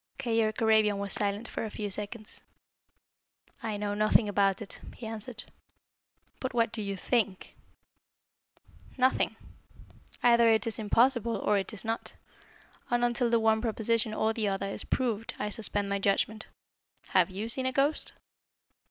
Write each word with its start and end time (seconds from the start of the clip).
Keyork 0.17 0.61
Arabian 0.63 0.97
was 0.97 1.13
silent 1.13 1.47
for 1.47 1.63
a 1.63 1.69
few 1.69 1.91
seconds. 1.91 2.41
"I 3.61 3.77
know 3.77 3.93
nothing 3.93 4.27
about 4.27 4.59
it," 4.59 4.79
he 4.95 5.05
answered. 5.05 5.43
"But 6.39 6.55
what 6.55 6.71
do 6.71 6.81
you 6.81 6.97
think?" 6.97 7.55
"Nothing. 8.97 9.35
Either 10.23 10.49
it 10.49 10.65
is 10.65 10.79
possible, 10.89 11.37
or 11.37 11.59
it 11.59 11.71
is 11.71 11.85
not, 11.85 12.15
and 12.89 13.05
until 13.05 13.29
the 13.29 13.39
one 13.39 13.61
proposition 13.61 14.11
or 14.11 14.33
the 14.33 14.47
other 14.47 14.65
is 14.65 14.83
proved 14.83 15.35
I 15.37 15.51
suspend 15.51 15.87
my 15.87 15.99
judgment. 15.99 16.47
Have 17.09 17.29
you 17.29 17.47
seen 17.47 17.67
a 17.67 17.71
ghost?" 17.71 18.13